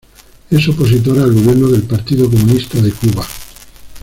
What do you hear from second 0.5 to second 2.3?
opositor al gobierno del Partido